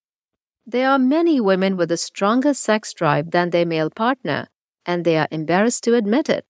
There 0.66 0.90
are 0.90 1.00
many 1.00 1.42
women 1.42 1.76
with 1.76 1.92
a 1.92 1.98
stronger 1.98 2.54
sex 2.54 2.94
drive 2.94 3.32
than 3.32 3.50
their 3.50 3.66
male 3.66 3.90
partner, 3.90 4.48
and 4.86 5.04
they 5.04 5.18
are 5.18 5.28
embarrassed 5.30 5.84
to 5.84 5.96
admit 5.96 6.30
it. 6.30 6.46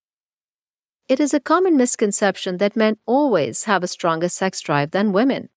It 1.09 1.19
is 1.19 1.33
a 1.33 1.39
common 1.39 1.75
misconception 1.77 2.57
that 2.57 2.75
men 2.75 2.97
always 3.07 3.63
have 3.63 3.83
a 3.83 3.87
stronger 3.87 4.29
sex 4.29 4.61
drive 4.61 4.91
than 4.91 5.13
women. 5.13 5.49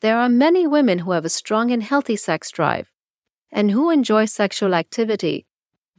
There 0.00 0.18
are 0.18 0.30
many 0.30 0.66
women 0.66 1.00
who 1.00 1.12
have 1.12 1.26
a 1.26 1.28
strong 1.28 1.70
and 1.70 1.82
healthy 1.82 2.16
sex 2.16 2.50
drive 2.50 2.90
and 3.52 3.70
who 3.70 3.90
enjoy 3.90 4.24
sexual 4.24 4.74
activity 4.74 5.46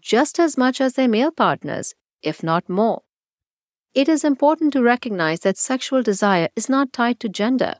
just 0.01 0.39
as 0.39 0.57
much 0.57 0.81
as 0.81 0.93
their 0.93 1.07
male 1.07 1.31
partners, 1.31 1.93
if 2.21 2.43
not 2.43 2.67
more. 2.67 3.03
It 3.93 4.09
is 4.09 4.23
important 4.23 4.73
to 4.73 4.81
recognize 4.81 5.41
that 5.41 5.57
sexual 5.57 6.01
desire 6.01 6.49
is 6.55 6.67
not 6.67 6.91
tied 6.91 7.19
to 7.21 7.29
gender 7.29 7.75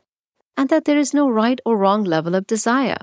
and 0.56 0.68
that 0.68 0.84
there 0.84 0.98
is 0.98 1.12
no 1.12 1.28
right 1.28 1.60
or 1.66 1.76
wrong 1.76 2.04
level 2.04 2.34
of 2.34 2.46
desire 2.46 2.98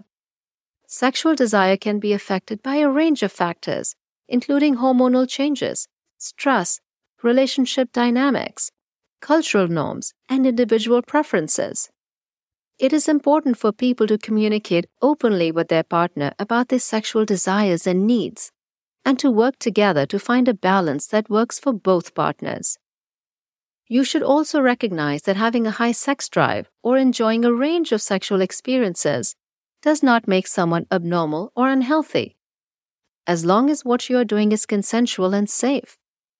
sexual 0.93 1.33
desire 1.33 1.75
can 1.75 1.97
be 1.97 2.13
affected 2.13 2.61
by 2.61 2.75
a 2.75 2.87
range 2.87 3.23
of 3.23 3.31
factors, 3.31 3.95
including 4.27 4.75
hormonal 4.75 5.27
changes, 5.27 5.87
stress, 6.19 6.79
relationship 7.23 7.91
dynamics, 7.91 8.69
cultural 9.19 9.67
norms, 9.67 10.13
and 10.29 10.45
individual 10.45 11.01
preferences. 11.01 11.89
It 12.77 12.93
is 12.93 13.09
important 13.09 13.57
for 13.57 13.71
people 13.71 14.05
to 14.05 14.19
communicate 14.19 14.85
openly 15.01 15.51
with 15.51 15.69
their 15.69 15.83
partner 15.83 16.31
about 16.37 16.69
their 16.69 16.77
sexual 16.77 17.25
desires 17.25 17.87
and 17.87 18.05
needs, 18.05 18.51
and 19.03 19.17
to 19.17 19.31
work 19.31 19.57
together 19.57 20.05
to 20.05 20.19
find 20.19 20.47
a 20.47 20.53
balance 20.53 21.07
that 21.07 21.27
works 21.27 21.57
for 21.57 21.73
both 21.73 22.13
partners. 22.13 22.77
You 23.87 24.03
should 24.03 24.21
also 24.21 24.61
recognize 24.61 25.23
that 25.23 25.37
having 25.37 25.65
a 25.65 25.71
high 25.71 25.91
sex 25.91 26.29
drive 26.29 26.69
or 26.83 26.99
enjoying 26.99 27.43
a 27.43 27.51
range 27.51 27.91
of 27.91 27.99
sexual 27.99 28.41
experiences 28.41 29.35
does 29.83 30.01
not 30.01 30.27
make 30.27 30.47
someone 30.47 30.87
abnormal 30.91 31.51
or 31.55 31.69
unhealthy. 31.69 32.37
As 33.27 33.45
long 33.45 33.69
as 33.69 33.85
what 33.85 34.09
you 34.09 34.17
are 34.17 34.25
doing 34.25 34.51
is 34.53 34.65
consensual 34.65 35.33
and 35.33 35.49
safe, 35.49 35.99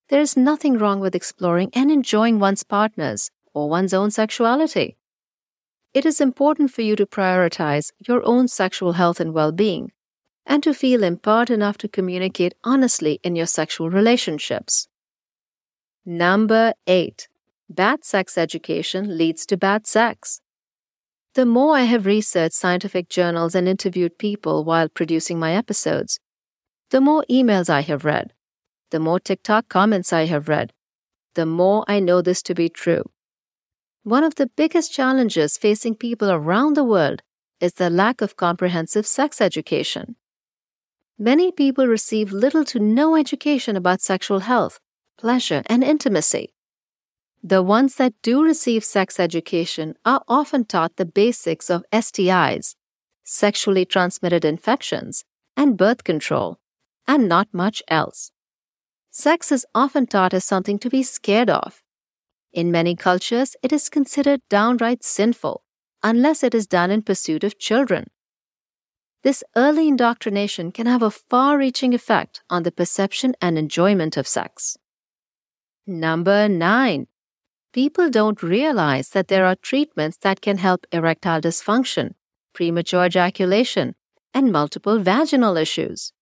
there 0.10 0.22
is 0.22 0.38
nothing 0.38 0.78
wrong 0.78 1.02
with 1.02 1.14
exploring 1.14 1.70
and 1.74 1.92
enjoying 1.92 2.40
one's 2.40 2.64
partner's 2.64 3.30
or 3.54 3.70
one's 3.70 3.94
own 3.94 4.12
sexuality. 4.12 4.98
It 5.94 6.06
is 6.06 6.22
important 6.22 6.72
for 6.72 6.82
you 6.82 6.96
to 6.96 7.06
prioritize 7.06 7.92
your 8.08 8.26
own 8.26 8.48
sexual 8.48 8.94
health 8.94 9.20
and 9.20 9.34
well 9.34 9.52
being 9.52 9.92
and 10.46 10.64
to 10.64 10.74
feel 10.74 11.04
empowered 11.04 11.50
enough 11.50 11.78
to 11.80 11.88
communicate 11.88 12.54
honestly 12.64 13.20
in 13.24 13.36
your 13.36 13.46
sexual 13.46 13.90
relationships. 13.90 14.88
Number 16.06 16.74
8. 16.88 17.28
Bad 17.70 18.04
sex 18.04 18.38
education 18.38 19.18
leads 19.18 19.46
to 19.46 19.58
bad 19.58 19.86
sex. 19.86 20.42
The 21.36 21.48
more 21.48 21.76
I 21.76 21.82
have 21.82 22.06
researched 22.06 22.54
scientific 22.54 23.10
journals 23.10 23.56
and 23.56 23.68
interviewed 23.68 24.20
people 24.20 24.64
while 24.64 24.88
producing 24.88 25.40
my 25.40 25.56
episodes, 25.56 26.20
the 26.92 27.02
more 27.02 27.26
emails 27.28 27.72
I 27.72 27.82
have 27.82 28.06
read, 28.06 28.34
the 28.92 29.00
more 29.00 29.20
TikTok 29.20 29.68
comments 29.68 30.14
I 30.14 30.26
have 30.26 30.48
read, 30.48 30.74
the 31.34 31.48
more 31.48 31.86
I 31.88 32.00
know 32.00 32.22
this 32.22 32.44
to 32.44 32.54
be 32.54 32.70
true. 32.70 33.04
One 34.04 34.24
of 34.24 34.36
the 34.36 34.46
biggest 34.46 34.94
challenges 34.94 35.58
facing 35.58 35.96
people 35.96 36.30
around 36.30 36.76
the 36.76 36.84
world 36.84 37.24
is 37.60 37.74
the 37.74 37.90
lack 37.90 38.22
of 38.22 38.36
comprehensive 38.36 39.08
sex 39.08 39.42
education. 39.42 40.18
Many 41.18 41.52
people 41.52 41.88
receive 41.88 42.32
little 42.32 42.66
to 42.66 42.80
no 42.80 43.16
education 43.16 43.76
about 43.76 44.02
sexual 44.02 44.42
health, 44.42 44.80
pleasure, 45.18 45.64
and 45.66 45.84
intimacy. 45.84 46.53
The 47.46 47.62
ones 47.62 47.96
that 47.96 48.14
do 48.22 48.42
receive 48.42 48.86
sex 48.86 49.20
education 49.20 49.96
are 50.06 50.24
often 50.30 50.64
taught 50.64 50.96
the 50.96 51.06
basics 51.06 51.70
of 51.70 51.84
STIs, 51.92 52.76
sexually 53.26 53.84
transmitted 53.86 54.46
infections, 54.46 55.26
and 55.58 55.78
birth 55.78 56.06
control, 56.06 56.60
and 57.06 57.28
not 57.28 57.50
much 57.52 57.84
else. 57.90 58.32
Sex 59.12 59.52
is 59.52 59.66
often 59.76 60.08
taught 60.08 60.34
as 60.34 60.46
something 60.46 60.80
to 60.80 60.90
be 60.90 61.04
scared 61.04 61.50
of. 61.50 61.84
In 62.54 62.72
many 62.72 62.96
cultures, 62.96 63.58
it 63.62 63.74
is 63.74 63.90
considered 63.90 64.40
downright 64.50 65.04
sinful 65.04 65.64
unless 66.02 66.44
it 66.44 66.56
is 66.56 66.66
done 66.66 66.92
in 66.92 67.02
pursuit 67.02 67.44
of 67.44 67.60
children. 67.60 68.10
This 69.24 69.44
early 69.56 69.90
indoctrination 69.90 70.72
can 70.72 70.86
have 70.86 71.02
a 71.02 71.12
far 71.12 71.58
reaching 71.58 71.94
effect 71.94 72.42
on 72.50 72.64
the 72.64 72.72
perception 72.72 73.36
and 73.42 73.58
enjoyment 73.58 74.16
of 74.16 74.28
sex. 74.28 74.78
Number 75.86 76.48
9. 76.48 77.08
People 77.74 78.12
don't 78.12 78.44
realize 78.44 79.10
that 79.10 79.30
there 79.30 79.48
are 79.48 79.56
treatments 79.56 80.18
that 80.18 80.42
can 80.42 80.60
help 80.60 80.86
erectile 80.92 81.42
dysfunction, 81.42 82.12
premature 82.54 83.06
ejaculation, 83.06 83.96
and 84.32 84.52
multiple 84.52 85.00
vaginal 85.00 85.58
issues. 85.58 86.14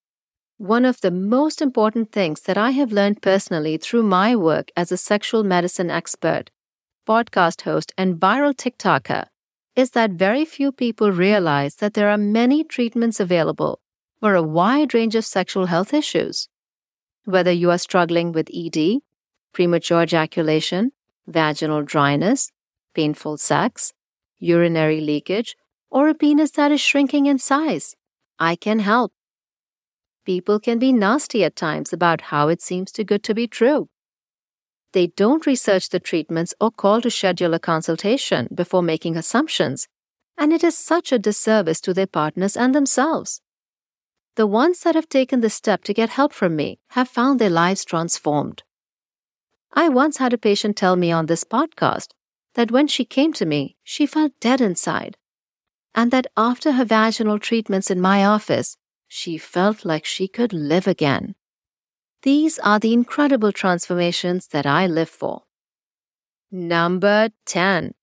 One 0.58 0.86
of 0.86 1.02
the 1.02 1.12
most 1.12 1.62
important 1.62 2.14
things 2.14 2.40
that 2.44 2.58
I 2.58 2.72
have 2.72 2.94
learned 2.94 3.22
personally 3.22 3.76
through 3.76 4.04
my 4.04 4.34
work 4.34 4.72
as 4.78 4.94
a 4.94 4.98
sexual 4.98 5.44
medicine 5.44 5.90
expert, 5.90 6.52
podcast 7.06 7.64
host, 7.64 7.92
and 7.98 8.16
viral 8.16 8.56
TikToker 8.56 9.26
is 9.76 9.92
that 9.92 10.12
very 10.12 10.46
few 10.46 10.72
people 10.72 11.12
realize 11.12 11.76
that 11.76 11.96
there 11.96 12.10
are 12.10 12.18
many 12.18 12.64
treatments 12.64 13.20
available 13.20 13.82
for 14.22 14.36
a 14.36 14.44
wide 14.44 14.94
range 14.94 15.16
of 15.16 15.26
sexual 15.26 15.66
health 15.66 15.94
issues. 15.94 16.48
Whether 17.26 17.52
you 17.52 17.72
are 17.72 17.78
struggling 17.78 18.32
with 18.32 18.50
ED, 18.54 19.00
premature 19.52 20.04
ejaculation, 20.04 20.94
vaginal 21.28 21.84
dryness, 21.84 22.52
painful 22.94 23.38
sex, 23.38 23.94
urinary 24.40 25.02
leakage, 25.02 25.56
or 25.90 26.10
a 26.10 26.14
penis 26.14 26.52
that 26.52 26.72
is 26.72 26.82
shrinking 26.82 27.26
in 27.26 27.38
size, 27.38 27.96
I 28.40 28.56
can 28.56 28.80
help 28.80 29.14
people 30.26 30.60
can 30.60 30.80
be 30.80 30.94
nasty 30.94 31.44
at 31.44 31.56
times 31.56 31.92
about 31.92 32.22
how 32.22 32.48
it 32.48 32.62
seems 32.62 32.92
too 32.92 33.04
good 33.04 33.24
to 33.24 33.34
be 33.34 33.48
true. 33.48 33.90
They 34.94 35.08
don't 35.08 35.46
research 35.46 35.90
the 35.90 36.00
treatments 36.00 36.54
or 36.60 36.72
call 36.72 37.02
to 37.02 37.10
schedule 37.10 37.54
a 37.54 37.60
consultation 37.60 38.48
before 38.54 38.82
making 38.82 39.16
assumptions, 39.16 39.88
and 40.38 40.52
it 40.52 40.64
is 40.64 40.78
such 40.78 41.12
a 41.12 41.20
disservice 41.20 41.82
to 41.82 41.94
their 41.94 42.08
partners 42.08 42.58
and 42.58 42.76
themselves. 42.76 43.42
The 44.36 44.48
ones 44.48 44.82
that 44.82 44.96
have 44.96 45.10
taken 45.10 45.42
the 45.42 45.50
step 45.50 45.84
to 45.86 45.94
get 45.94 46.10
help 46.10 46.34
from 46.34 46.56
me 46.56 46.80
have 46.90 47.08
found 47.10 47.40
their 47.40 47.50
lives 47.50 47.86
transformed. 47.86 48.64
I 49.74 49.90
once 49.90 50.18
had 50.18 50.34
a 50.34 50.38
patient 50.38 50.76
tell 50.76 50.96
me 50.96 51.12
on 51.12 51.28
this 51.28 51.44
podcast 51.44 52.10
that 52.56 52.72
when 52.72 52.88
she 52.88 53.06
came 53.06 53.32
to 53.34 53.46
me, 53.46 53.78
she 53.84 54.06
felt 54.06 54.34
dead 54.40 54.60
inside, 54.60 55.18
and 55.96 56.12
that 56.12 56.28
after 56.36 56.74
her 56.74 56.86
vaginal 56.86 57.40
treatments 57.40 57.90
in 57.90 58.02
my 58.02 58.26
office, 58.26 58.78
she 59.08 59.38
felt 59.38 59.86
like 59.86 60.06
she 60.06 60.28
could 60.28 60.54
live 60.54 60.88
again. 60.88 61.36
These 62.24 62.60
are 62.60 62.80
the 62.80 62.94
incredible 62.94 63.52
transformations 63.52 64.48
that 64.48 64.66
I 64.66 64.88
live 64.88 65.10
for. 65.10 65.44
Number 66.52 67.30
10. 67.46 67.94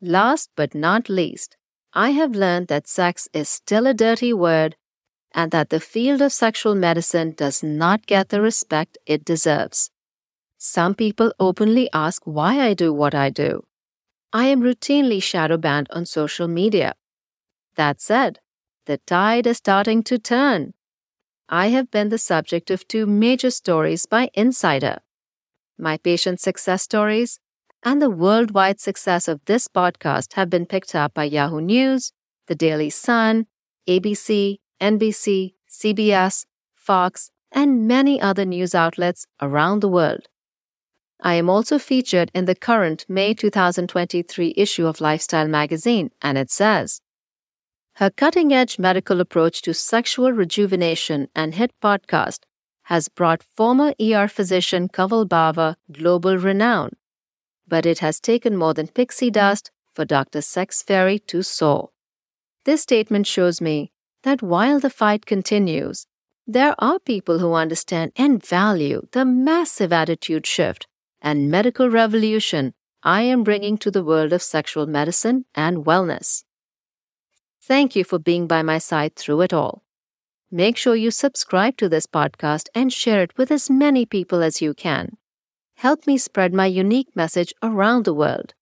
Last 0.00 0.50
but 0.56 0.74
not 0.74 1.08
least, 1.08 1.56
I 1.94 2.10
have 2.10 2.32
learned 2.32 2.68
that 2.68 2.86
sex 2.86 3.28
is 3.32 3.48
still 3.48 3.86
a 3.86 3.94
dirty 3.94 4.32
word 4.32 4.76
and 5.34 5.50
that 5.50 5.70
the 5.70 5.80
field 5.80 6.20
of 6.20 6.32
sexual 6.32 6.74
medicine 6.74 7.32
does 7.32 7.62
not 7.62 8.06
get 8.06 8.28
the 8.28 8.40
respect 8.40 8.98
it 9.06 9.24
deserves. 9.24 9.90
Some 10.64 10.94
people 10.94 11.32
openly 11.40 11.88
ask 11.92 12.22
why 12.24 12.60
I 12.60 12.72
do 12.72 12.92
what 12.92 13.16
I 13.16 13.30
do. 13.30 13.64
I 14.32 14.44
am 14.44 14.60
routinely 14.60 15.20
shadow 15.20 15.56
banned 15.56 15.88
on 15.90 16.06
social 16.06 16.46
media. 16.46 16.94
That 17.74 18.00
said, 18.00 18.38
the 18.86 18.98
tide 18.98 19.48
is 19.48 19.56
starting 19.56 20.04
to 20.04 20.20
turn. 20.20 20.74
I 21.48 21.70
have 21.70 21.90
been 21.90 22.10
the 22.10 22.16
subject 22.16 22.70
of 22.70 22.86
two 22.86 23.06
major 23.06 23.50
stories 23.50 24.06
by 24.06 24.30
Insider. 24.34 24.98
My 25.76 25.96
patient 25.96 26.38
success 26.38 26.84
stories 26.84 27.40
and 27.82 28.00
the 28.00 28.08
worldwide 28.08 28.78
success 28.78 29.26
of 29.26 29.44
this 29.46 29.66
podcast 29.66 30.34
have 30.34 30.48
been 30.48 30.66
picked 30.66 30.94
up 30.94 31.12
by 31.12 31.24
Yahoo 31.24 31.60
News, 31.60 32.12
The 32.46 32.54
Daily 32.54 32.90
Sun, 32.90 33.46
ABC, 33.88 34.58
NBC, 34.80 35.54
CBS, 35.68 36.46
Fox, 36.76 37.32
and 37.50 37.88
many 37.88 38.20
other 38.20 38.44
news 38.44 38.76
outlets 38.76 39.26
around 39.40 39.80
the 39.80 39.88
world. 39.88 40.28
I 41.24 41.34
am 41.34 41.48
also 41.48 41.78
featured 41.78 42.32
in 42.34 42.46
the 42.46 42.56
current 42.56 43.06
May 43.08 43.32
2023 43.32 44.54
issue 44.56 44.86
of 44.88 45.00
Lifestyle 45.00 45.46
magazine, 45.46 46.10
and 46.20 46.36
it 46.36 46.50
says, 46.50 47.00
her 47.96 48.10
cutting 48.10 48.52
edge 48.52 48.78
medical 48.78 49.20
approach 49.20 49.62
to 49.62 49.72
sexual 49.72 50.32
rejuvenation 50.32 51.28
and 51.36 51.54
hit 51.54 51.72
podcast 51.80 52.40
has 52.84 53.08
brought 53.08 53.44
former 53.44 53.94
ER 54.00 54.26
physician 54.26 54.88
Kanwal 54.88 55.28
Bawa 55.28 55.76
global 55.92 56.38
renown, 56.38 56.90
but 57.68 57.86
it 57.86 58.00
has 58.00 58.18
taken 58.18 58.56
more 58.56 58.74
than 58.74 58.88
pixie 58.88 59.30
dust 59.30 59.70
for 59.92 60.04
Dr. 60.04 60.40
Sex 60.40 60.82
Fairy 60.82 61.20
to 61.20 61.42
soar. 61.42 61.90
This 62.64 62.82
statement 62.82 63.28
shows 63.28 63.60
me 63.60 63.92
that 64.24 64.42
while 64.42 64.80
the 64.80 64.90
fight 64.90 65.24
continues, 65.24 66.06
there 66.46 66.74
are 66.80 66.98
people 66.98 67.38
who 67.38 67.52
understand 67.52 68.10
and 68.16 68.44
value 68.44 69.02
the 69.12 69.24
massive 69.24 69.92
attitude 69.92 70.46
shift 70.46 70.88
and 71.22 71.50
medical 71.50 71.88
revolution 71.88 72.74
I 73.04 73.22
am 73.22 73.42
bringing 73.42 73.78
to 73.78 73.90
the 73.90 74.04
world 74.04 74.32
of 74.32 74.42
sexual 74.42 74.86
medicine 74.86 75.44
and 75.54 75.78
wellness. 75.84 76.44
Thank 77.60 77.96
you 77.96 78.04
for 78.04 78.18
being 78.18 78.46
by 78.46 78.62
my 78.62 78.78
side 78.78 79.16
through 79.16 79.40
it 79.40 79.52
all. 79.52 79.82
Make 80.50 80.76
sure 80.76 80.94
you 80.94 81.10
subscribe 81.10 81.76
to 81.78 81.88
this 81.88 82.06
podcast 82.06 82.68
and 82.74 82.92
share 82.92 83.22
it 83.22 83.36
with 83.38 83.50
as 83.50 83.70
many 83.70 84.04
people 84.04 84.42
as 84.42 84.60
you 84.60 84.74
can. 84.74 85.16
Help 85.76 86.06
me 86.06 86.18
spread 86.18 86.52
my 86.52 86.66
unique 86.66 87.16
message 87.16 87.54
around 87.62 88.04
the 88.04 88.14
world. 88.14 88.54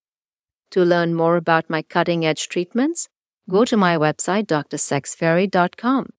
To 0.71 0.85
learn 0.85 1.13
more 1.13 1.35
about 1.35 1.69
my 1.69 1.81
cutting 1.81 2.25
edge 2.25 2.47
treatments, 2.47 3.09
go 3.49 3.65
to 3.65 3.75
my 3.75 3.97
website, 3.97 4.47
drsexfairy.com. 4.47 6.09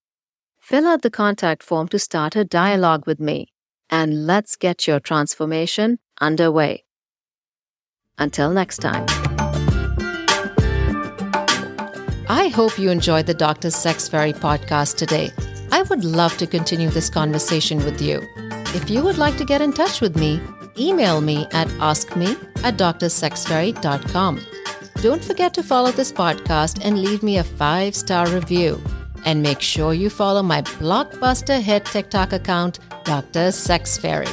Fill 0.61 0.87
out 0.87 1.03
the 1.03 1.11
contact 1.11 1.63
form 1.63 1.89
to 1.89 1.99
start 1.99 2.37
a 2.37 2.45
dialogue 2.45 3.07
with 3.07 3.19
me, 3.19 3.49
and 3.91 4.27
let's 4.27 4.55
get 4.55 4.87
your 4.87 5.01
transformation 5.01 5.99
underway. 6.23 6.85
Until 8.17 8.51
next 8.51 8.79
time. 8.79 9.07
I 12.29 12.49
hope 12.49 12.79
you 12.79 12.91
enjoyed 12.91 13.27
the 13.27 13.35
Dr. 13.35 13.71
Sex 13.71 14.09
Fairy 14.09 14.33
podcast 14.33 14.97
today. 14.97 15.33
I 15.71 15.83
would 15.83 16.05
love 16.05 16.37
to 16.39 16.47
continue 16.47 16.89
this 16.89 17.11
conversation 17.11 17.85
with 17.85 18.01
you. 18.01 18.23
If 18.75 18.89
you 18.89 19.03
would 19.03 19.19
like 19.19 19.37
to 19.37 19.45
get 19.45 19.61
in 19.61 19.73
touch 19.73 20.01
with 20.01 20.17
me, 20.17 20.41
email 20.79 21.21
me 21.21 21.47
at 21.53 21.69
askme 21.79 22.37
at 22.65 22.77
drsexfairy.com. 22.79 24.41
Don't 25.03 25.25
forget 25.25 25.53
to 25.55 25.63
follow 25.63 25.91
this 25.91 26.13
podcast 26.13 26.81
and 26.85 27.03
leave 27.03 27.23
me 27.23 27.39
a 27.39 27.45
five 27.45 27.95
star 27.95 28.29
review. 28.29 28.81
And 29.25 29.43
make 29.43 29.61
sure 29.61 29.95
you 29.95 30.11
follow 30.11 30.43
my 30.43 30.63
blockbuster 30.63 31.61
hit 31.61 31.85
TikTok 31.85 32.33
account, 32.33 32.79
Dr. 33.05 33.53
Sex 33.53 33.99
Fairy. 33.99 34.29